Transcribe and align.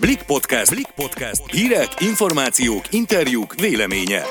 Blik 0.00 0.22
Podcast. 0.22 0.70
Blik 0.74 0.90
Podcast. 0.94 1.50
Hírek, 1.50 1.88
információk, 2.00 2.82
interjúk, 2.90 3.54
véleménye. 3.54 4.22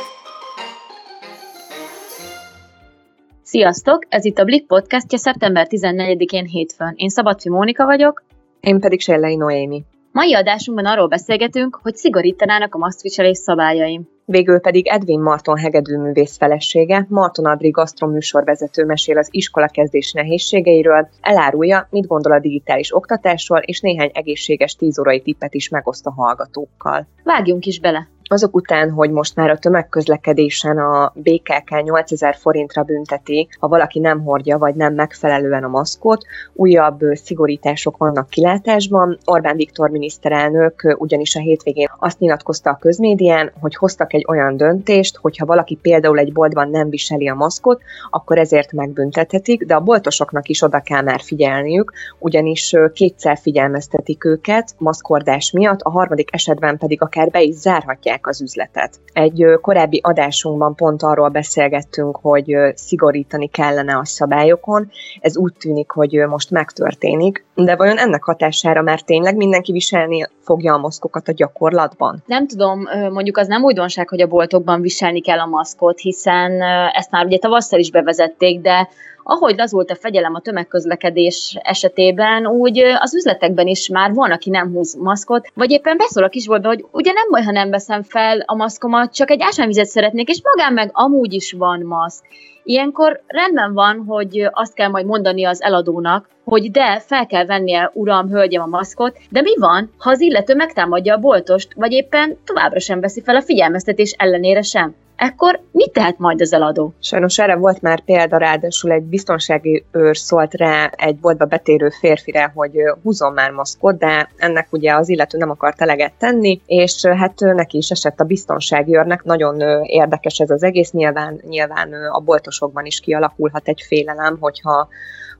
Sziasztok! 3.43 4.05
Ez 4.09 4.25
itt 4.25 4.37
a 4.37 4.43
Blik 4.43 4.65
podcastja 4.65 5.17
szeptember 5.17 5.67
14-én 5.69 6.45
hétfőn. 6.45 6.93
Én 6.95 7.09
Szabadfi 7.09 7.49
Mónika 7.49 7.85
vagyok. 7.85 8.23
Én 8.59 8.79
pedig 8.79 9.01
Sellei 9.01 9.35
Noémi. 9.35 9.83
Mai 10.11 10.35
adásunkban 10.35 10.85
arról 10.85 11.07
beszélgetünk, 11.07 11.79
hogy 11.81 11.95
szigorítanának 11.95 12.75
a 12.75 12.77
maszkviselés 12.77 13.37
szabályaim. 13.37 14.07
Végül 14.29 14.59
pedig 14.59 14.87
Edwin 14.87 15.21
Marton 15.21 15.57
hegedűművész 15.57 16.37
felesége, 16.37 17.05
Marton 17.09 17.45
Adri 17.45 17.69
gasztroműsorvezető 17.69 18.85
mesél 18.85 19.17
az 19.17 19.27
iskola 19.31 19.67
kezdés 19.67 20.11
nehézségeiről, 20.11 21.09
elárulja, 21.21 21.87
mit 21.89 22.07
gondol 22.07 22.31
a 22.31 22.39
digitális 22.39 22.95
oktatásról, 22.95 23.59
és 23.59 23.79
néhány 23.79 24.11
egészséges 24.13 24.75
tízórai 24.75 25.21
tippet 25.21 25.53
is 25.53 25.69
megoszt 25.69 26.05
a 26.05 26.11
hallgatókkal. 26.11 27.07
Vágjunk 27.23 27.65
is 27.65 27.79
bele! 27.79 28.07
Azok 28.27 28.55
után, 28.55 28.91
hogy 28.91 29.11
most 29.11 29.35
már 29.35 29.49
a 29.49 29.57
tömegközlekedésen 29.57 30.77
a 30.77 31.13
BKK 31.15 31.83
8000 31.83 32.35
forintra 32.35 32.83
bünteti, 32.83 33.47
ha 33.59 33.67
valaki 33.67 33.99
nem 33.99 34.23
hordja, 34.23 34.57
vagy 34.57 34.75
nem 34.75 34.93
megfelelően 34.93 35.63
a 35.63 35.67
maszkot, 35.67 36.25
újabb 36.53 36.99
szigorítások 37.13 37.97
vannak 37.97 38.29
kilátásban. 38.29 39.17
Orbán 39.25 39.55
Viktor 39.55 39.89
miniszterelnök 39.89 40.95
ugyanis 40.97 41.35
a 41.35 41.39
hétvégén 41.39 41.89
azt 41.99 42.19
nyilatkozta 42.19 42.69
a 42.69 42.77
közmédián, 42.79 43.51
hogy 43.59 43.75
hoztak 43.75 44.13
egy 44.13 44.25
olyan 44.27 44.57
döntést, 44.57 45.17
hogy 45.17 45.37
ha 45.37 45.45
valaki 45.45 45.75
például 45.81 46.19
egy 46.19 46.33
boltban 46.33 46.69
nem 46.69 46.89
viseli 46.89 47.27
a 47.27 47.35
maszkot, 47.35 47.81
akkor 48.09 48.37
ezért 48.37 48.71
megbüntethetik, 48.71 49.65
de 49.65 49.75
a 49.75 49.79
boltosoknak 49.79 50.49
is 50.49 50.61
oda 50.61 50.79
kell 50.79 51.01
már 51.01 51.21
figyelniük, 51.21 51.93
ugyanis 52.19 52.75
kétszer 52.93 53.37
figyelmeztetik 53.37 54.25
őket 54.25 54.75
maszkordás 54.77 55.51
miatt, 55.51 55.81
a 55.81 55.89
harmadik 55.89 56.33
esetben 56.33 56.77
pedig 56.77 57.01
akár 57.01 57.29
be 57.29 57.41
is 57.41 57.55
zárhatják 57.55 58.16
megnyitják 58.17 58.27
az 58.27 58.41
üzletet. 58.41 58.99
Egy 59.13 59.45
korábbi 59.61 59.99
adásunkban 60.03 60.75
pont 60.75 61.03
arról 61.03 61.29
beszélgettünk, 61.29 62.17
hogy 62.21 62.55
szigorítani 62.75 63.47
kellene 63.47 63.97
a 63.97 64.05
szabályokon. 64.05 64.91
Ez 65.21 65.37
úgy 65.37 65.53
tűnik, 65.53 65.91
hogy 65.91 66.11
most 66.27 66.51
megtörténik, 66.51 67.45
de 67.55 67.75
vajon 67.75 67.97
ennek 67.97 68.23
hatására 68.23 68.81
már 68.81 69.01
tényleg 69.01 69.35
mindenki 69.35 69.71
viselni 69.71 70.25
fogja 70.41 70.73
a 70.73 70.77
maszkokat 70.77 71.27
a 71.27 71.33
gyakorlatban? 71.33 72.23
Nem 72.25 72.47
tudom, 72.47 72.87
mondjuk 73.11 73.37
az 73.37 73.47
nem 73.47 73.63
újdonság, 73.63 74.09
hogy 74.09 74.21
a 74.21 74.27
boltokban 74.27 74.81
viselni 74.81 75.21
kell 75.21 75.39
a 75.39 75.45
maszkot, 75.45 75.99
hiszen 75.99 76.61
ezt 76.91 77.11
már 77.11 77.25
ugye 77.25 77.37
tavasszal 77.37 77.79
is 77.79 77.91
bevezették, 77.91 78.61
de 78.61 78.89
ahogy 79.29 79.57
lazult 79.57 79.91
a 79.91 79.95
fegyelem 79.95 80.35
a 80.35 80.39
tömegközlekedés 80.39 81.57
esetében, 81.61 82.47
úgy 82.47 82.79
az 82.99 83.15
üzletekben 83.15 83.67
is 83.67 83.89
már 83.89 84.13
van, 84.13 84.31
aki 84.31 84.49
nem 84.49 84.71
húz 84.71 84.95
maszkot, 84.95 85.51
vagy 85.53 85.71
éppen 85.71 85.97
beszól 85.97 86.23
a 86.23 86.29
kisboltba, 86.29 86.67
hogy 86.67 86.85
ugye 86.91 87.11
nem 87.11 87.29
baj, 87.29 87.43
ha 87.43 87.51
nem 87.51 87.69
veszem 87.69 88.03
fel 88.03 88.43
a 88.45 88.55
maszkomat, 88.55 89.13
csak 89.13 89.31
egy 89.31 89.41
ásványvizet 89.41 89.85
szeretnék, 89.85 90.29
és 90.29 90.41
magán 90.43 90.73
meg 90.73 90.89
amúgy 90.93 91.33
is 91.33 91.51
van 91.51 91.79
maszk. 91.79 92.23
Ilyenkor 92.63 93.21
rendben 93.27 93.73
van, 93.73 94.03
hogy 94.07 94.49
azt 94.51 94.73
kell 94.73 94.89
majd 94.89 95.05
mondani 95.05 95.45
az 95.45 95.61
eladónak, 95.61 96.29
hogy 96.49 96.71
de, 96.71 96.99
fel 96.99 97.25
kell 97.25 97.45
vennie, 97.45 97.91
uram, 97.93 98.29
hölgyem 98.29 98.61
a 98.61 98.65
maszkot, 98.65 99.17
de 99.29 99.41
mi 99.41 99.53
van, 99.59 99.91
ha 99.97 100.09
az 100.09 100.21
illető 100.21 100.55
megtámadja 100.55 101.13
a 101.13 101.19
boltost, 101.19 101.73
vagy 101.75 101.91
éppen 101.91 102.37
továbbra 102.43 102.79
sem 102.79 102.99
veszi 102.99 103.21
fel 103.21 103.35
a 103.35 103.41
figyelmeztetés 103.41 104.15
ellenére 104.17 104.61
sem? 104.61 104.95
ekkor 105.15 105.59
mit 105.71 105.91
tehet 105.91 106.17
majd 106.17 106.41
az 106.41 106.53
eladó? 106.53 106.93
Sajnos 106.99 107.39
erre 107.39 107.55
volt 107.55 107.81
már 107.81 107.99
példa, 107.99 108.37
ráadásul 108.37 108.91
egy 108.91 109.03
biztonsági 109.03 109.85
őr 109.91 110.17
szólt 110.17 110.53
rá 110.53 110.89
egy 110.95 111.15
boltba 111.15 111.45
betérő 111.45 111.89
férfire, 111.89 112.51
hogy 112.55 112.71
húzom 113.03 113.33
már 113.33 113.51
maszkot, 113.51 113.97
de 113.97 114.29
ennek 114.35 114.67
ugye 114.69 114.93
az 114.93 115.09
illető 115.09 115.37
nem 115.37 115.49
akart 115.49 115.81
eleget 115.81 116.13
tenni, 116.17 116.61
és 116.65 117.05
hát 117.05 117.39
neki 117.39 117.77
is 117.77 117.89
esett 117.89 118.19
a 118.19 118.23
biztonsági 118.23 118.95
őrnek. 118.95 119.23
Nagyon 119.23 119.83
érdekes 119.83 120.39
ez 120.39 120.49
az 120.49 120.63
egész, 120.63 120.91
nyilván, 120.91 121.41
nyilván 121.47 121.93
a 122.11 122.19
boltosokban 122.19 122.85
is 122.85 122.99
kialakulhat 122.99 123.67
egy 123.67 123.83
félelem, 123.87 124.37
hogyha 124.39 124.87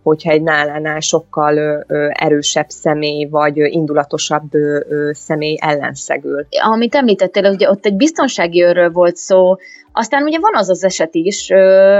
hogyha 0.08 0.32
egy 0.32 0.42
nálánál 0.42 0.97
sokkal 1.02 1.58
ö, 1.58 1.80
ö, 1.88 2.10
erősebb 2.14 2.70
személy, 2.70 3.26
vagy 3.26 3.58
indulatosabb 3.58 4.50
személy 5.12 5.58
ellenszegül. 5.62 6.48
Amit 6.72 6.96
említettél, 6.96 7.52
ugye 7.52 7.70
ott 7.70 7.86
egy 7.86 7.96
biztonsági 7.96 8.64
őrről 8.64 8.92
volt 8.92 9.16
szó, 9.16 9.56
aztán 9.98 10.24
ugye 10.24 10.40
van 10.40 10.56
az 10.56 10.70
az 10.70 10.84
eset 10.84 11.16
is, 11.16 11.50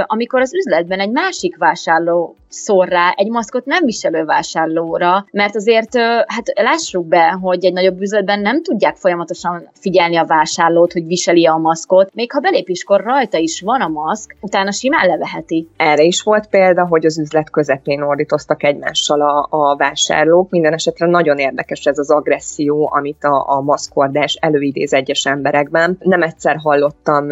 amikor 0.06 0.42
az 0.42 0.54
üzletben 0.54 1.00
egy 1.00 1.12
másik 1.12 1.58
vásárló 1.58 2.36
szól 2.50 2.86
rá 2.86 3.14
egy 3.16 3.30
maszkot 3.30 3.66
nem 3.66 3.86
viselő 3.86 4.24
vásárlóra, 4.24 5.26
mert 5.32 5.56
azért 5.56 5.98
hát 6.28 6.52
lássuk 6.56 7.06
be, 7.06 7.38
hogy 7.42 7.66
egy 7.66 7.74
nagyobb 7.74 8.02
üzletben 8.02 8.40
nem 8.40 8.64
tudják 8.64 8.96
folyamatosan 8.96 9.70
figyelni 9.74 10.16
a 10.16 10.26
vásárlót, 10.26 10.94
hogy 10.94 11.06
viseli 11.06 11.46
a 11.46 11.56
maszkot, 11.56 12.14
még 12.14 12.32
ha 12.32 12.40
belépéskor 12.40 13.04
rajta 13.04 13.38
is 13.38 13.62
van 13.62 13.82
a 13.82 13.88
maszk, 13.88 14.36
utána 14.40 14.72
simán 14.72 15.08
leveheti. 15.08 15.68
Erre 15.78 16.04
is 16.04 16.22
volt 16.22 16.48
példa, 16.48 16.86
hogy 16.86 17.06
az 17.06 17.20
üzlet 17.20 17.50
közepén 17.50 18.02
ordítoztak 18.02 18.64
egymással 18.64 19.22
a, 19.22 19.48
a 19.50 19.76
vásárlók. 19.76 20.50
Minden 20.50 20.74
esetre 20.74 21.06
nagyon 21.06 21.38
érdekes 21.38 21.86
ez 21.86 21.98
az 21.98 22.12
agresszió, 22.12 22.90
amit 22.94 23.24
a, 23.24 23.46
a 23.50 23.62
maszkordás 23.62 24.38
előidéz 24.42 24.94
egyes 24.94 25.26
emberekben. 25.26 25.98
Nem 26.00 26.22
egyszer 26.22 26.56
hallottam 26.56 27.28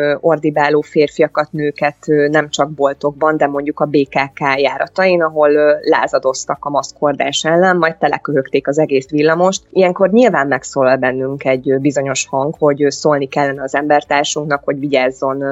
ordibáló 0.56 0.82
férfiakat, 0.82 1.52
nőket 1.52 1.98
nem 2.30 2.50
csak 2.50 2.72
boltokban, 2.72 3.38
de 3.38 3.48
mondjuk 3.48 3.80
a 3.80 3.86
BKK 3.86 4.40
járatain, 4.56 5.22
ahol 5.22 5.52
lázadoztak 5.82 6.66
a 6.66 6.70
maszkordás 6.70 7.44
ellen, 7.44 7.78
majd 7.78 7.96
teleköhögték 7.98 8.68
az 8.68 8.80
egész 8.80 9.10
villamost. 9.10 9.64
Ilyenkor 9.72 10.10
nyilván 10.10 10.48
megszólal 10.48 10.98
bennünk 10.98 11.46
egy 11.46 11.80
bizonyos 11.80 12.28
hang, 12.28 12.56
hogy 12.58 12.86
szólni 12.88 13.28
kellene 13.28 13.62
az 13.64 13.76
embertársunknak, 13.76 14.64
hogy 14.64 14.80
vigyázzon 14.80 15.44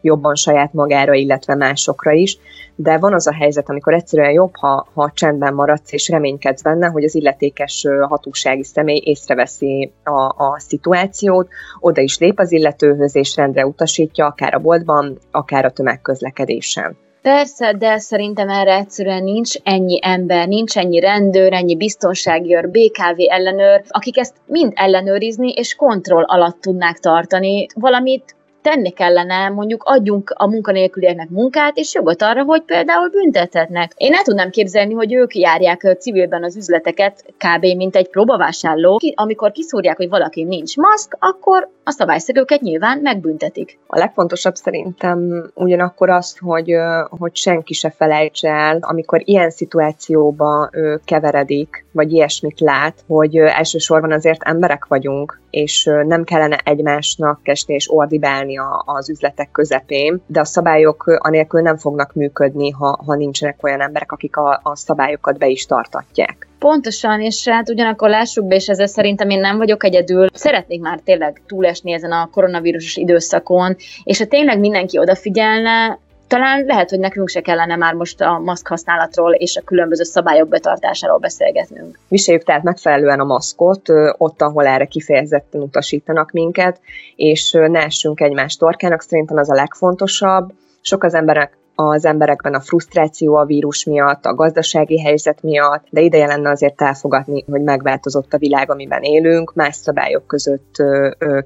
jobban 0.00 0.34
saját 0.34 0.72
magára, 0.72 1.14
illetve 1.14 1.54
másokra 1.54 2.12
is, 2.12 2.38
de 2.82 2.98
van 2.98 3.14
az 3.14 3.26
a 3.26 3.34
helyzet, 3.34 3.68
amikor 3.68 3.94
egyszerűen 3.94 4.30
jobb, 4.30 4.56
ha, 4.56 4.86
ha 4.94 5.10
csendben 5.14 5.54
maradsz 5.54 5.92
és 5.92 6.08
reménykedsz 6.08 6.62
benne, 6.62 6.86
hogy 6.86 7.04
az 7.04 7.14
illetékes 7.14 7.86
hatósági 8.08 8.64
személy 8.64 9.00
észreveszi 9.04 9.92
a, 10.04 10.44
a 10.44 10.56
szituációt, 10.58 11.48
oda 11.80 12.00
is 12.00 12.18
lép 12.18 12.38
az 12.38 12.52
illetőhöz 12.52 13.16
és 13.16 13.36
rendre 13.36 13.66
utasítja, 13.66 14.26
akár 14.26 14.54
a 14.54 14.58
boltban, 14.58 15.18
akár 15.30 15.64
a 15.64 15.70
tömegközlekedésen. 15.70 16.96
Persze, 17.22 17.72
de 17.72 17.98
szerintem 17.98 18.48
erre 18.48 18.76
egyszerűen 18.76 19.22
nincs 19.22 19.54
ennyi 19.62 19.98
ember, 20.02 20.48
nincs 20.48 20.76
ennyi 20.76 21.00
rendőr, 21.00 21.52
ennyi 21.52 21.76
biztonsági 21.76 22.54
őr, 22.54 22.68
BKV 22.68 23.20
ellenőr, 23.30 23.82
akik 23.88 24.18
ezt 24.18 24.34
mind 24.46 24.72
ellenőrizni 24.74 25.52
és 25.52 25.74
kontroll 25.74 26.24
alatt 26.24 26.60
tudnák 26.60 26.98
tartani. 26.98 27.66
Valamit 27.74 28.34
tenni 28.62 28.90
kellene, 28.90 29.48
mondjuk 29.48 29.82
adjunk 29.84 30.32
a 30.36 30.48
munkanélkülieknek 30.48 31.28
munkát, 31.28 31.76
és 31.76 31.94
jogot 31.94 32.22
arra, 32.22 32.42
hogy 32.42 32.62
például 32.62 33.08
büntethetnek. 33.08 33.92
Én 33.96 34.12
el 34.12 34.22
tudnám 34.22 34.50
képzelni, 34.50 34.94
hogy 34.94 35.12
ők 35.12 35.34
járják 35.34 35.96
civilben 35.98 36.44
az 36.44 36.56
üzleteket, 36.56 37.24
kb. 37.36 37.64
mint 37.64 37.96
egy 37.96 38.08
próbavásárló. 38.08 39.00
Amikor 39.14 39.52
kiszúrják, 39.52 39.96
hogy 39.96 40.08
valaki 40.08 40.42
nincs 40.42 40.76
maszk, 40.76 41.16
akkor 41.18 41.68
a 41.84 41.90
szabályszegőket 41.90 42.60
nyilván 42.60 42.98
megbüntetik. 42.98 43.78
A 43.86 43.98
legfontosabb 43.98 44.54
szerintem 44.54 45.50
ugyanakkor 45.54 46.10
az, 46.10 46.38
hogy, 46.38 46.74
hogy 47.08 47.36
senki 47.36 47.74
se 47.74 47.90
felejtse 47.90 48.48
el, 48.48 48.78
amikor 48.80 49.20
ilyen 49.24 49.50
szituációba 49.50 50.70
keveredik, 51.04 51.84
vagy 51.92 52.12
ilyesmit 52.12 52.60
lát, 52.60 52.94
hogy 53.06 53.36
elsősorban 53.36 54.12
azért 54.12 54.42
emberek 54.42 54.84
vagyunk, 54.84 55.40
és 55.50 55.90
nem 56.06 56.24
kellene 56.24 56.60
egymásnak 56.64 57.42
kesni 57.42 57.74
és 57.74 57.92
ordibálni 57.92 58.49
az 58.84 59.10
üzletek 59.10 59.50
közepén, 59.52 60.22
de 60.26 60.40
a 60.40 60.44
szabályok 60.44 61.18
anélkül 61.18 61.60
nem 61.60 61.76
fognak 61.76 62.14
működni, 62.14 62.70
ha, 62.70 62.98
ha 63.06 63.14
nincsenek 63.14 63.62
olyan 63.62 63.80
emberek, 63.80 64.12
akik 64.12 64.36
a, 64.36 64.60
a 64.62 64.76
szabályokat 64.76 65.38
be 65.38 65.46
is 65.46 65.66
tartatják. 65.66 66.48
Pontosan, 66.58 67.20
és 67.20 67.48
hát 67.48 67.68
ugyanakkor 67.68 68.08
lássuk 68.08 68.46
be, 68.46 68.54
és 68.54 68.68
ezzel 68.68 68.86
szerintem 68.86 69.30
én 69.30 69.40
nem 69.40 69.56
vagyok 69.56 69.84
egyedül, 69.84 70.26
szeretnék 70.32 70.80
már 70.80 71.00
tényleg 71.04 71.42
túlesni 71.46 71.92
ezen 71.92 72.12
a 72.12 72.28
koronavírusos 72.32 72.96
időszakon, 72.96 73.76
és 74.04 74.18
ha 74.18 74.26
tényleg 74.26 74.58
mindenki 74.58 74.98
odafigyelne, 74.98 75.98
talán 76.30 76.64
lehet, 76.64 76.90
hogy 76.90 76.98
nekünk 76.98 77.28
se 77.28 77.40
kellene 77.40 77.76
már 77.76 77.94
most 77.94 78.20
a 78.20 78.38
maszk 78.38 78.68
használatról 78.68 79.32
és 79.32 79.56
a 79.56 79.64
különböző 79.64 80.02
szabályok 80.02 80.48
betartásáról 80.48 81.18
beszélgetnünk. 81.18 81.98
Viseljük 82.08 82.44
tehát 82.44 82.62
megfelelően 82.62 83.20
a 83.20 83.24
maszkot 83.24 83.88
ott, 84.16 84.42
ahol 84.42 84.66
erre 84.66 84.84
kifejezetten 84.84 85.60
utasítanak 85.60 86.30
minket, 86.30 86.80
és 87.16 87.52
ne 87.52 87.84
essünk 87.84 88.20
egymás 88.20 88.56
torkának, 88.56 89.02
szerintem 89.02 89.36
az 89.36 89.50
a 89.50 89.54
legfontosabb. 89.54 90.52
Sok 90.80 91.04
az 91.04 91.14
emberek 91.14 91.56
az 91.88 92.04
emberekben 92.04 92.54
a 92.54 92.60
frusztráció 92.60 93.34
a 93.34 93.44
vírus 93.44 93.84
miatt, 93.84 94.24
a 94.24 94.34
gazdasági 94.34 95.00
helyzet 95.00 95.42
miatt, 95.42 95.84
de 95.90 96.00
ideje 96.00 96.26
lenne 96.26 96.50
azért 96.50 96.82
elfogadni, 96.82 97.44
hogy 97.50 97.62
megváltozott 97.62 98.32
a 98.32 98.38
világ, 98.38 98.70
amiben 98.70 99.02
élünk, 99.02 99.54
más 99.54 99.74
szabályok 99.74 100.26
között 100.26 100.74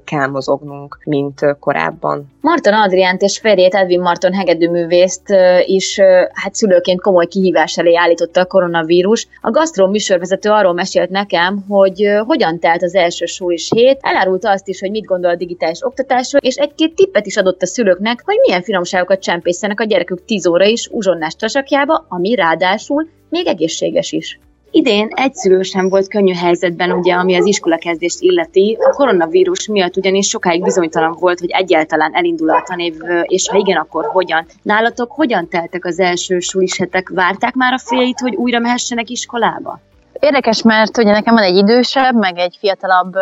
kell 0.03 0.27
mozognunk, 0.27 0.99
mint 1.05 1.55
korábban. 1.59 2.33
Marton 2.41 2.73
Adriánt 2.73 3.21
és 3.21 3.39
férjét 3.39 3.73
Edwin 3.73 4.01
Marton 4.01 4.33
hegedűművészt 4.33 5.33
is 5.65 5.99
hát 6.31 6.55
szülőként 6.55 7.01
komoly 7.01 7.25
kihívás 7.25 7.77
elé 7.77 7.95
állította 7.95 8.41
a 8.41 8.45
koronavírus. 8.45 9.27
A 9.41 9.51
gasztró 9.51 9.87
műsorvezető 9.87 10.49
arról 10.49 10.73
mesélt 10.73 11.09
nekem, 11.09 11.65
hogy 11.67 12.03
hogyan 12.25 12.59
telt 12.59 12.83
az 12.83 12.95
első 12.95 13.25
sulis 13.25 13.69
hét, 13.75 13.97
elárulta 14.01 14.49
azt 14.49 14.67
is, 14.67 14.79
hogy 14.79 14.91
mit 14.91 15.05
gondol 15.05 15.31
a 15.31 15.35
digitális 15.35 15.83
oktatásról, 15.83 16.41
és 16.41 16.55
egy-két 16.55 16.95
tippet 16.95 17.25
is 17.25 17.37
adott 17.37 17.61
a 17.61 17.65
szülőknek, 17.65 18.21
hogy 18.25 18.37
milyen 18.45 18.61
finomságokat 18.61 19.19
csempészenek 19.19 19.79
a 19.79 19.83
gyerekük 19.83 20.24
10 20.25 20.47
óra 20.47 20.65
is 20.65 20.87
uzsonnás 20.91 21.35
tasakjába, 21.35 22.05
ami 22.09 22.35
ráadásul 22.35 23.09
még 23.29 23.47
egészséges 23.47 24.11
is. 24.11 24.39
Idén 24.71 25.07
egyszülő 25.11 25.61
sem 25.61 25.89
volt 25.89 26.07
könnyű 26.07 26.33
helyzetben, 26.33 26.91
ugye, 26.91 27.13
ami 27.13 27.35
az 27.35 27.45
iskolakezdést 27.45 28.21
illeti. 28.21 28.77
A 28.79 28.89
koronavírus 28.89 29.67
miatt 29.67 29.97
ugyanis 29.97 30.27
sokáig 30.27 30.63
bizonytalan 30.63 31.15
volt, 31.19 31.39
hogy 31.39 31.49
egyáltalán 31.49 32.15
elindul 32.15 32.49
a 32.49 32.63
tanév, 32.65 32.93
és 33.21 33.49
ha 33.49 33.57
igen, 33.57 33.77
akkor 33.77 34.05
hogyan. 34.05 34.45
Nálatok 34.61 35.11
hogyan 35.11 35.47
teltek 35.49 35.85
az 35.85 35.99
első 35.99 36.39
sulisetek? 36.39 37.09
Várták 37.09 37.53
már 37.53 37.73
a 37.73 37.79
féljét, 37.79 38.19
hogy 38.19 38.35
újra 38.35 38.59
mehessenek 38.59 39.09
iskolába? 39.09 39.79
Érdekes, 40.25 40.61
mert 40.61 40.97
ugye 40.97 41.11
nekem 41.11 41.33
van 41.33 41.43
egy 41.43 41.55
idősebb, 41.55 42.15
meg 42.15 42.37
egy 42.37 42.57
fiatalabb 42.59 43.13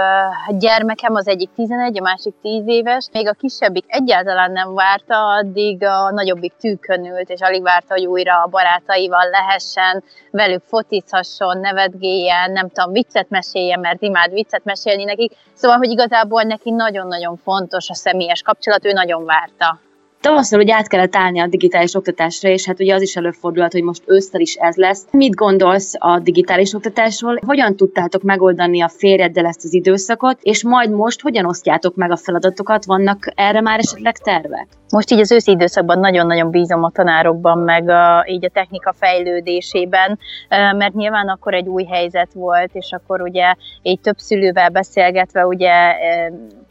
gyermekem, 0.49 1.15
az 1.15 1.27
egyik 1.27 1.49
11, 1.55 1.99
a 1.99 2.01
másik 2.01 2.33
10 2.41 2.63
éves. 2.65 3.07
Még 3.11 3.27
a 3.27 3.31
kisebbik 3.31 3.85
egyáltalán 3.87 4.51
nem 4.51 4.73
várta, 4.73 5.27
addig 5.27 5.83
a 5.83 6.11
nagyobbik 6.11 6.53
tűkön 6.59 7.23
és 7.25 7.41
alig 7.41 7.61
várta, 7.61 7.93
hogy 7.93 8.05
újra 8.05 8.33
a 8.33 8.47
barátaival 8.47 9.29
lehessen, 9.29 10.03
velük 10.31 10.63
focizhasson, 10.67 11.57
nevetgéljen, 11.57 12.51
nem 12.51 12.69
tudom, 12.69 12.91
viccet 12.91 13.29
meséljen, 13.29 13.79
mert 13.79 14.01
imád 14.01 14.33
viccet 14.33 14.63
mesélni 14.63 15.03
nekik. 15.03 15.31
Szóval, 15.53 15.77
hogy 15.77 15.91
igazából 15.91 16.41
neki 16.41 16.71
nagyon-nagyon 16.71 17.37
fontos 17.37 17.89
a 17.89 17.93
személyes 17.93 18.41
kapcsolat, 18.41 18.85
ő 18.85 18.91
nagyon 18.91 19.25
várta. 19.25 19.79
Tavasszal 20.23 20.59
ugye 20.59 20.73
át 20.73 20.87
kellett 20.87 21.15
állni 21.15 21.39
a 21.39 21.47
digitális 21.47 21.95
oktatásra, 21.95 22.49
és 22.49 22.65
hát 22.65 22.79
ugye 22.79 22.93
az 22.93 23.01
is 23.01 23.15
előfordulhat, 23.15 23.71
hogy 23.71 23.83
most 23.83 24.03
ősszel 24.05 24.41
is 24.41 24.55
ez 24.55 24.75
lesz. 24.75 25.05
Mit 25.11 25.35
gondolsz 25.35 25.93
a 25.97 26.19
digitális 26.19 26.73
oktatásról? 26.73 27.39
Hogyan 27.45 27.75
tudtátok 27.75 28.21
megoldani 28.21 28.81
a 28.81 28.89
férjeddel 28.89 29.45
ezt 29.45 29.63
az 29.63 29.73
időszakot, 29.73 30.37
és 30.41 30.63
majd 30.63 30.91
most 30.91 31.21
hogyan 31.21 31.45
osztjátok 31.45 31.95
meg 31.95 32.11
a 32.11 32.17
feladatokat? 32.17 32.85
Vannak 32.85 33.31
erre 33.35 33.61
már 33.61 33.79
esetleg 33.79 34.17
tervek? 34.17 34.67
Most 34.89 35.11
így 35.11 35.19
az 35.19 35.31
őszi 35.31 35.51
időszakban 35.51 35.99
nagyon-nagyon 35.99 36.49
bízom 36.49 36.83
a 36.83 36.91
tanárokban, 36.91 37.57
meg 37.57 37.89
a, 37.89 38.25
így 38.27 38.45
a 38.45 38.49
technika 38.49 38.93
fejlődésében, 38.93 40.19
mert 40.49 40.93
nyilván 40.93 41.27
akkor 41.27 41.53
egy 41.53 41.67
új 41.67 41.83
helyzet 41.83 42.33
volt, 42.33 42.69
és 42.73 42.91
akkor 42.91 43.21
ugye 43.21 43.53
így 43.81 43.99
több 43.99 44.17
szülővel 44.17 44.69
beszélgetve 44.69 45.45
ugye 45.45 45.95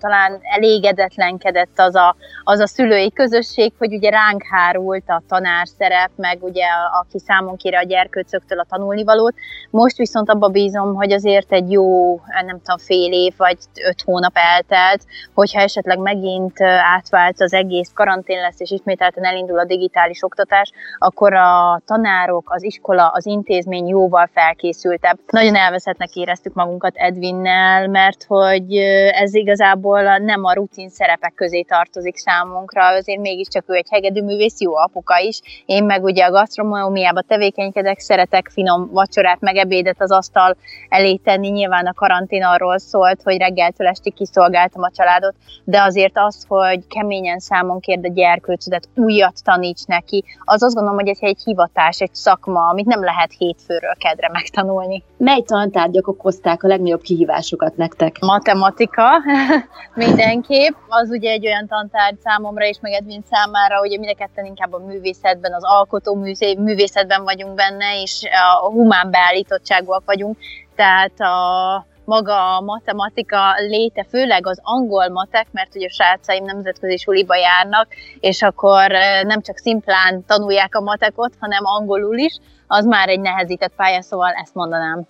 talán 0.03 0.39
elégedetlenkedett 0.43 1.79
az 1.79 1.95
a, 1.95 2.17
az 2.45 2.61
a 2.61 2.67
szülői 2.67 3.13
közösség, 3.13 3.42
hogy 3.79 3.95
ugye 3.95 4.11
ránk 4.11 4.43
hárult 4.51 5.05
a 5.07 5.23
tanár 5.29 5.67
szerep, 5.69 6.11
meg 6.17 6.39
ugye 6.41 6.65
aki 7.01 7.19
számon 7.19 7.57
kére 7.57 7.79
a 7.79 7.83
gyerkőcöktől 7.83 8.59
a 8.59 8.67
tanulnivalót. 8.69 9.35
Most 9.71 9.97
viszont 9.97 10.31
abba 10.31 10.49
bízom, 10.49 10.95
hogy 10.95 11.13
azért 11.13 11.53
egy 11.53 11.71
jó, 11.73 12.15
nem 12.47 12.61
tudom, 12.63 12.79
fél 12.79 13.13
év 13.13 13.35
vagy 13.37 13.59
öt 13.85 14.03
hónap 14.03 14.33
eltelt, 14.35 15.05
hogyha 15.35 15.61
esetleg 15.61 15.99
megint 15.99 16.61
átvált 16.95 17.41
az 17.41 17.53
egész 17.53 17.91
karantén 17.95 18.41
lesz, 18.41 18.61
és 18.61 18.71
ismételten 18.71 19.25
elindul 19.25 19.59
a 19.59 19.65
digitális 19.65 20.23
oktatás, 20.23 20.71
akkor 20.99 21.35
a 21.35 21.81
tanárok, 21.87 22.51
az 22.51 22.63
iskola, 22.63 23.09
az 23.09 23.27
intézmény 23.27 23.89
jóval 23.89 24.31
felkészültebb. 24.33 25.19
Nagyon 25.27 25.57
elveszettnek 25.57 26.15
éreztük 26.15 26.55
magunkat 26.55 26.97
Edvinnel, 26.97 27.89
mert 27.89 28.25
hogy 28.29 28.77
ez 29.13 29.35
igazából 29.35 30.17
nem 30.19 30.45
a 30.45 30.53
rutin 30.53 30.89
szerepek 30.89 31.33
közé 31.35 31.63
tartozik 31.63 32.17
számunkra, 32.17 32.87
azért 32.87 33.21
mégiscsak 33.33 33.65
ő 33.67 33.75
egy 33.75 33.87
hegedűművész, 33.91 34.61
jó 34.61 34.77
apuka 34.77 35.19
is. 35.19 35.41
Én 35.67 35.85
meg 35.85 36.05
ugye 36.05 36.25
a 36.25 36.31
gasztronómiába 36.31 37.21
tevékenykedek, 37.21 37.99
szeretek 37.99 38.49
finom 38.53 38.91
vacsorát, 38.93 39.41
meg 39.41 39.57
ebédet 39.57 40.01
az 40.01 40.11
asztal 40.11 40.57
elé 40.89 41.17
tenni. 41.17 41.49
Nyilván 41.49 41.87
a 41.87 41.93
karantén 41.93 42.45
arról 42.45 42.79
szólt, 42.79 43.23
hogy 43.23 43.39
reggeltől 43.39 43.87
estig 43.87 44.15
kiszolgáltam 44.15 44.83
a 44.83 44.91
családot, 44.91 45.35
de 45.65 45.83
azért 45.83 46.19
az, 46.19 46.45
hogy 46.49 46.87
keményen 46.87 47.39
számon 47.39 47.81
kérd 47.81 48.05
a 48.05 48.13
gyerkőcödet, 48.13 48.89
újat 48.95 49.45
taníts 49.45 49.87
neki, 49.87 50.25
az 50.41 50.63
azt 50.63 50.75
gondolom, 50.75 50.99
hogy 50.99 51.09
ez 51.09 51.19
egy 51.21 51.41
hivatás, 51.45 52.01
egy 52.01 52.15
szakma, 52.15 52.69
amit 52.69 52.87
nem 52.87 53.05
lehet 53.05 53.33
hétfőről 53.39 53.95
kedre 53.99 54.29
megtanulni. 54.33 55.03
Mely 55.17 55.41
tantárgyak 55.41 56.09
okozták 56.09 56.63
a 56.63 56.69
legnagyobb 56.69 57.01
kihívásokat 57.01 57.77
nektek? 57.77 58.19
Matematika, 58.21 59.05
mindenképp. 59.95 60.75
Az 60.89 61.11
ugye 61.11 61.31
egy 61.31 61.47
olyan 61.47 61.67
tantárgy 61.67 62.21
számomra 62.21 62.65
és 62.65 62.79
meg 62.81 62.93
Edwin 62.93 63.22
számára, 63.31 63.79
hogy 63.79 63.91
mind 63.91 64.11
a 64.11 64.15
ketten 64.15 64.45
inkább 64.45 64.73
a 64.73 64.79
művészetben, 64.79 65.53
az 65.53 65.65
alkotó 65.65 66.15
művészetben 66.59 67.23
vagyunk 67.25 67.55
benne, 67.55 68.01
és 68.03 68.23
a 68.61 68.69
humán 68.69 69.11
beállítottságúak 69.11 70.03
vagyunk. 70.05 70.39
Tehát 70.77 71.21
a 71.21 71.87
maga 72.05 72.57
a 72.57 72.61
matematika 72.61 73.55
léte, 73.59 74.07
főleg 74.09 74.47
az 74.47 74.61
angol 74.63 75.09
matek, 75.09 75.47
mert 75.53 75.75
ugye 75.75 75.87
a 75.87 75.93
srácaim 75.93 76.45
nemzetközi 76.45 76.97
suliba 76.97 77.37
járnak, 77.37 77.89
és 78.21 78.43
akkor 78.43 78.91
nem 79.23 79.41
csak 79.41 79.59
szimplán 79.59 80.25
tanulják 80.27 80.75
a 80.75 80.81
matekot, 80.81 81.33
hanem 81.41 81.65
angolul 81.65 82.19
is, 82.19 82.39
az 82.67 82.85
már 82.85 83.09
egy 83.09 83.21
nehezített 83.21 83.73
pálya, 83.77 84.03
szóval 84.03 84.33
ezt 84.33 84.55
mondanám. 84.55 85.07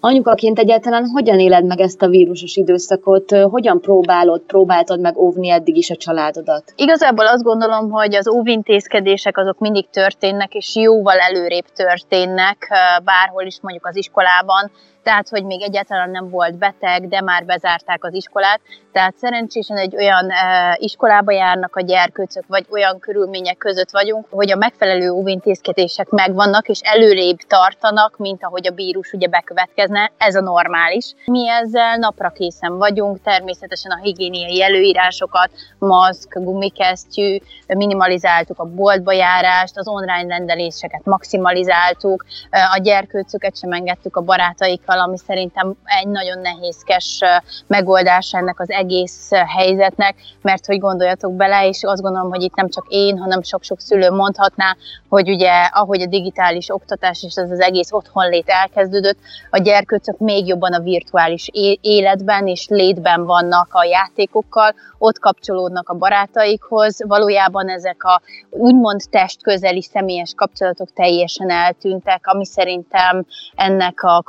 Anyukaként 0.00 0.58
egyáltalán 0.58 1.06
hogyan 1.12 1.38
éled 1.38 1.64
meg 1.64 1.80
ezt 1.80 2.02
a 2.02 2.08
vírusos 2.08 2.56
időszakot? 2.56 3.30
Hogyan 3.30 3.80
próbálod, 3.80 4.40
próbáltad 4.40 5.00
meg 5.00 5.18
óvni 5.18 5.50
eddig 5.50 5.76
is 5.76 5.90
a 5.90 5.96
családodat? 5.96 6.72
Igazából 6.76 7.26
azt 7.26 7.42
gondolom, 7.42 7.90
hogy 7.90 8.14
az 8.14 8.28
óvintézkedések 8.28 9.38
azok 9.38 9.58
mindig 9.58 9.90
történnek, 9.90 10.54
és 10.54 10.76
jóval 10.76 11.18
előrébb 11.18 11.66
történnek, 11.74 12.68
bárhol 13.04 13.44
is 13.44 13.58
mondjuk 13.60 13.86
az 13.86 13.96
iskolában, 13.96 14.70
tehát 15.08 15.28
hogy 15.28 15.44
még 15.44 15.62
egyáltalán 15.62 16.10
nem 16.10 16.30
volt 16.30 16.54
beteg, 16.54 17.08
de 17.08 17.20
már 17.20 17.44
bezárták 17.44 18.04
az 18.04 18.14
iskolát. 18.14 18.60
Tehát 18.92 19.16
szerencsésen 19.16 19.76
egy 19.76 19.96
olyan 19.96 20.30
iskolába 20.74 21.32
járnak 21.32 21.76
a 21.76 21.80
gyerkőcök, 21.80 22.44
vagy 22.46 22.66
olyan 22.70 22.98
körülmények 22.98 23.56
között 23.56 23.90
vagyunk, 23.90 24.26
hogy 24.30 24.50
a 24.52 24.56
megfelelő 24.56 25.10
óvintézkedések 25.10 26.08
megvannak, 26.08 26.68
és 26.68 26.80
előrébb 26.82 27.36
tartanak, 27.36 28.16
mint 28.16 28.44
ahogy 28.44 28.66
a 28.66 28.72
vírus 28.72 29.12
ugye 29.12 29.28
bekövetkezne. 29.28 30.10
Ez 30.18 30.34
a 30.34 30.40
normális. 30.40 31.14
Mi 31.24 31.48
ezzel 31.48 31.96
napra 31.96 32.28
készen 32.28 32.78
vagyunk, 32.78 33.22
természetesen 33.22 33.90
a 33.90 34.02
higiéniai 34.02 34.62
előírásokat, 34.62 35.50
maszk, 35.78 36.34
gumikesztyű, 36.34 37.36
minimalizáltuk 37.66 38.58
a 38.58 38.64
boltba 38.64 39.12
járást, 39.12 39.78
az 39.78 39.88
online 39.88 40.36
rendeléseket 40.36 41.04
maximalizáltuk, 41.04 42.24
a 42.50 42.78
gyerkőcöket 42.82 43.56
sem 43.56 43.72
engedtük 43.72 44.16
a 44.16 44.20
barátaikkal 44.20 44.97
ami 44.98 45.18
szerintem 45.18 45.74
egy 45.84 46.08
nagyon 46.08 46.38
nehézkes 46.38 47.20
megoldás 47.66 48.32
ennek 48.32 48.60
az 48.60 48.70
egész 48.70 49.30
helyzetnek, 49.30 50.14
mert 50.42 50.66
hogy 50.66 50.78
gondoljatok 50.78 51.32
bele, 51.32 51.68
és 51.68 51.82
azt 51.82 52.02
gondolom, 52.02 52.30
hogy 52.30 52.42
itt 52.42 52.54
nem 52.54 52.68
csak 52.68 52.84
én, 52.88 53.18
hanem 53.18 53.42
sok-sok 53.42 53.80
szülő 53.80 54.10
mondhatná, 54.10 54.76
hogy 55.08 55.30
ugye 55.30 55.52
ahogy 55.72 56.00
a 56.02 56.06
digitális 56.06 56.70
oktatás 56.70 57.22
és 57.22 57.34
ez 57.34 57.50
az 57.50 57.60
egész 57.60 57.92
otthonlét 57.92 58.48
elkezdődött, 58.48 59.18
a 59.50 59.58
gyerkőcök 59.58 60.18
még 60.18 60.46
jobban 60.46 60.72
a 60.72 60.80
virtuális 60.80 61.48
életben 61.80 62.46
és 62.46 62.66
létben 62.68 63.24
vannak 63.24 63.68
a 63.70 63.84
játékokkal, 63.84 64.74
ott 64.98 65.18
kapcsolódnak 65.18 65.88
a 65.88 65.94
barátaikhoz, 65.94 67.04
valójában 67.06 67.68
ezek 67.68 68.04
a 68.04 68.20
úgymond 68.50 69.00
testközeli 69.10 69.82
személyes 69.82 70.32
kapcsolatok 70.36 70.92
teljesen 70.92 71.50
eltűntek, 71.50 72.26
ami 72.26 72.46
szerintem 72.46 73.24
ennek 73.54 74.02
a 74.02 74.22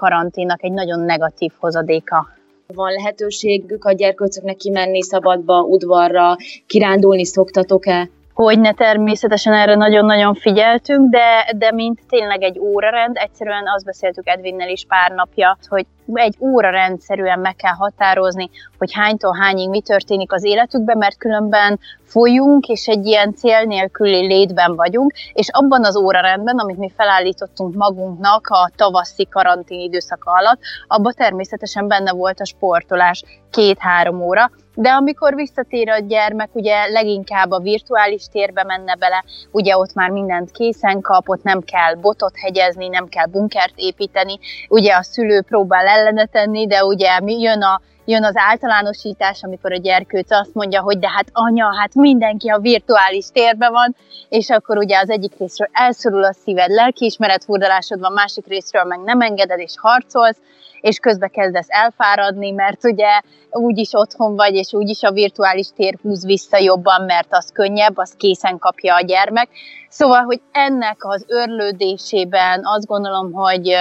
karanténnak 0.60 0.64
egy 0.64 0.72
nagyon 0.72 1.06
negatív 1.06 1.52
hozadéka. 1.60 2.28
Van 2.68 2.92
lehetőségük 2.92 3.86
a 3.86 3.92
gyerkőcöknek 3.92 4.56
kimenni 4.56 5.04
szabadba, 5.04 5.62
udvarra, 5.62 6.36
kirándulni 6.68 7.26
szoktatok-e? 7.26 8.10
hogy 8.34 8.60
ne 8.60 8.74
természetesen 8.74 9.54
erre 9.54 9.76
nagyon-nagyon 9.76 10.34
figyeltünk, 10.34 11.10
de, 11.10 11.54
de 11.58 11.72
mint 11.72 12.00
tényleg 12.10 12.42
egy 12.42 12.60
órarend, 12.60 13.18
egyszerűen 13.18 13.64
azt 13.76 13.86
beszéltük 13.86 14.28
Edvinnel 14.28 14.70
is 14.70 14.86
pár 14.88 15.12
napja, 15.12 15.58
hogy 15.68 15.86
egy 16.14 16.36
óra 16.40 16.70
rendszerűen 16.70 17.40
meg 17.40 17.56
kell 17.56 17.74
határozni, 17.74 18.50
hogy 18.78 18.94
hánytól 18.94 19.38
hányig 19.40 19.70
mi 19.70 19.82
történik 19.82 20.32
az 20.32 20.44
életükben, 20.44 20.98
mert 20.98 21.18
különben 21.18 21.80
folyunk, 22.04 22.68
és 22.68 22.88
egy 22.88 23.06
ilyen 23.06 23.34
cél 23.34 23.62
nélküli 23.62 24.26
létben 24.26 24.76
vagyunk, 24.76 25.14
és 25.34 25.48
abban 25.52 25.86
az 25.86 25.96
órarendben, 25.96 26.58
amit 26.58 26.78
mi 26.78 26.92
felállítottunk 26.96 27.76
magunknak 27.76 28.48
a 28.48 28.72
tavaszi 28.76 29.28
karantén 29.28 29.80
időszaka 29.80 30.32
alatt, 30.32 30.60
abban 30.88 31.14
természetesen 31.16 31.88
benne 31.88 32.12
volt 32.12 32.40
a 32.40 32.46
sportolás 32.46 33.24
két-három 33.52 34.22
óra, 34.22 34.52
de 34.76 34.90
amikor 34.90 35.36
visszatér 35.36 35.90
a 35.90 36.00
gyermek, 36.00 36.56
ugye 36.56 36.88
leginkább 36.88 37.52
a 37.52 37.60
virtuális 37.60 38.26
térbe 38.32 38.64
menne 38.64 38.96
bele, 38.96 39.24
ugye 39.52 39.78
ott 39.78 39.94
már 39.94 40.10
mindent 40.10 40.52
készen 40.52 41.02
kap, 41.02 41.30
ott 41.30 41.44
nem 41.44 41.62
kell 41.62 41.96
botot 41.96 42.34
hegyezni, 42.36 42.88
nem 42.88 43.08
kell 43.08 43.26
bunkert 43.26 43.74
építeni, 43.76 44.40
ugye 44.70 44.94
a 44.94 45.04
szülő 45.04 45.42
próbál 45.42 45.88
ellene 46.00 46.26
tenni, 46.26 46.68
de 46.68 46.86
ugye 46.86 47.20
jön 47.26 47.62
a 47.62 47.82
jön 48.10 48.24
az 48.24 48.38
általánosítás, 48.38 49.44
amikor 49.44 49.74
a 49.74 49.78
gyerkőc 49.78 50.32
azt 50.32 50.54
mondja, 50.54 50.82
hogy 50.82 51.00
de 51.00 51.10
hát 51.10 51.30
anya, 51.32 51.76
hát 51.80 51.96
mindenki 51.96 52.50
a 52.50 52.60
virtuális 52.60 53.26
térben 53.34 53.72
van, 53.72 53.96
és 54.30 54.50
akkor 54.50 54.78
ugye 54.78 54.98
az 55.00 55.10
egyik 55.10 55.34
részről 55.40 55.68
elszorul 55.72 56.24
a 56.24 56.34
szíved, 56.34 56.70
lelkiismeret 56.70 57.44
furdalásod 57.44 58.00
van, 58.00 58.14
másik 58.14 58.48
részről 58.48 58.84
meg 58.84 59.00
nem 59.00 59.22
engeded 59.22 59.60
és 59.60 59.74
harcolsz, 59.78 60.38
és 60.82 60.98
közbe 60.98 61.28
kezdesz 61.28 61.68
elfáradni, 61.70 62.52
mert 62.52 62.84
ugye 62.84 63.22
úgyis 63.52 63.90
otthon 63.94 64.36
vagy, 64.36 64.56
és 64.56 64.74
úgyis 64.74 65.04
a 65.04 65.12
virtuális 65.12 65.68
tér 65.76 65.98
húz 66.02 66.26
vissza 66.26 66.58
jobban, 66.58 67.02
mert 67.02 67.28
az 67.30 67.52
könnyebb, 67.54 67.98
az 67.98 68.14
készen 68.18 68.60
kapja 68.60 68.96
a 68.96 69.02
gyermek. 69.02 69.50
Szóval, 69.90 70.22
hogy 70.22 70.42
ennek 70.52 70.98
az 71.00 71.26
örlődésében 71.28 72.62
azt 72.64 72.86
gondolom, 72.86 73.32
hogy 73.32 73.76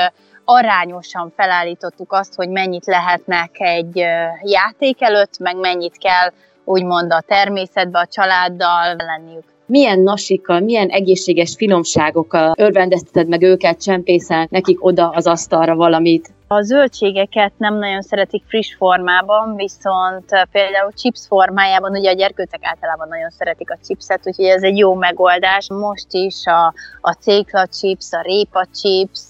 arányosan 0.50 1.32
felállítottuk 1.36 2.12
azt, 2.12 2.34
hogy 2.34 2.48
mennyit 2.48 2.86
lehetnek 2.86 3.50
egy 3.52 3.96
játék 4.42 5.02
előtt, 5.02 5.38
meg 5.38 5.56
mennyit 5.56 5.98
kell 5.98 6.32
úgymond 6.64 7.12
a 7.12 7.20
természetbe, 7.20 7.98
a 7.98 8.06
családdal 8.06 8.96
lenniük 8.96 9.44
milyen 9.68 10.00
nasikkal, 10.00 10.60
milyen 10.60 10.88
egészséges 10.88 11.54
finomságokkal 11.56 12.54
örvendezteted 12.56 13.28
meg 13.28 13.42
őket, 13.42 13.82
csempészel 13.82 14.46
nekik 14.50 14.84
oda 14.84 15.08
az 15.08 15.26
asztalra 15.26 15.75
valamit? 15.75 16.30
A 16.50 16.62
zöldségeket 16.62 17.52
nem 17.56 17.75
nagyon 17.75 18.02
szeretik 18.02 18.42
friss 18.46 18.75
formában, 18.75 19.56
viszont 19.56 20.25
például 20.52 20.92
chips 20.96 21.26
formájában, 21.26 21.90
ugye 21.90 22.10
a 22.10 22.14
gyerkőcek 22.14 22.60
általában 22.62 23.08
nagyon 23.08 23.30
szeretik 23.30 23.70
a 23.70 23.78
chipset, 23.87 24.20
úgyhogy 24.25 24.44
ez 24.44 24.62
egy 24.62 24.76
jó 24.76 24.94
megoldás. 24.94 25.66
Most 25.68 26.06
is 26.10 26.44
a, 26.44 26.75
a 27.00 27.12
cékla 27.12 27.66
chips, 27.66 28.12
a 28.12 28.20
répa 28.22 28.66
chips, 28.75 29.20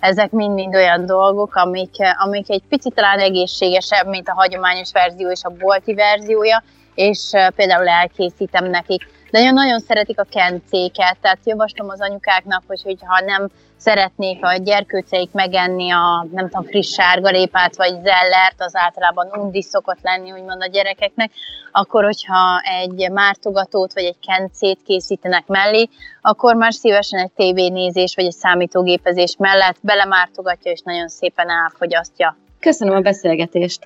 ezek 0.00 0.30
mind-mind 0.30 0.74
olyan 0.74 1.06
dolgok, 1.06 1.54
amik, 1.54 1.94
amik 2.24 2.50
egy 2.50 2.62
picit 2.68 2.94
talán 2.94 3.18
egészségesebb, 3.18 4.06
mint 4.06 4.28
a 4.28 4.34
hagyományos 4.34 4.92
verzió 4.92 5.30
és 5.30 5.40
a 5.42 5.54
bolti 5.58 5.94
verziója, 5.94 6.62
és 6.94 7.30
például 7.56 7.88
elkészítem 7.88 8.70
nekik 8.70 9.08
nagyon-nagyon 9.36 9.80
szeretik 9.80 10.20
a 10.20 10.26
kencéket, 10.30 11.16
tehát 11.20 11.38
javaslom 11.44 11.88
az 11.88 12.00
anyukáknak, 12.00 12.62
hogy 12.66 12.82
hogyha 12.82 13.24
nem 13.24 13.48
szeretnék 13.76 14.44
a 14.44 14.56
gyerkőceik 14.56 15.32
megenni 15.32 15.90
a 15.90 16.26
nem 16.32 16.48
tudom, 16.48 16.64
friss 16.64 16.92
sárgalépát 16.92 17.76
vagy 17.76 17.92
zellert, 18.02 18.54
az 18.58 18.76
általában 18.76 19.28
undi 19.32 19.62
szokott 19.62 19.98
lenni, 20.02 20.32
úgymond 20.32 20.62
a 20.62 20.66
gyerekeknek, 20.66 21.30
akkor 21.72 22.04
hogyha 22.04 22.60
egy 22.80 23.10
mártogatót 23.10 23.92
vagy 23.92 24.04
egy 24.04 24.18
kencét 24.26 24.82
készítenek 24.82 25.46
mellé, 25.46 25.88
akkor 26.20 26.54
már 26.54 26.72
szívesen 26.72 27.20
egy 27.20 27.32
tévénézés 27.32 28.14
vagy 28.14 28.24
egy 28.24 28.32
számítógépezés 28.32 29.36
mellett 29.38 29.76
belemártogatja 29.80 30.72
és 30.72 30.80
nagyon 30.84 31.08
szépen 31.08 31.50
elfogyasztja. 31.50 32.36
Köszönöm 32.60 32.94
a 32.94 33.00
beszélgetést! 33.00 33.84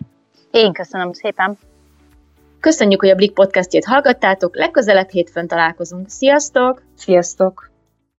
Én 0.50 0.72
köszönöm 0.72 1.12
szépen! 1.12 1.69
Köszönjük, 2.60 3.00
hogy 3.00 3.10
a 3.10 3.14
Blik 3.14 3.32
podcastjét 3.32 3.84
hallgattátok, 3.84 4.56
legközelebb 4.56 5.08
hétfőn 5.08 5.46
találkozunk. 5.46 6.08
Sziasztok! 6.08 6.82
Sziasztok! 6.96 7.69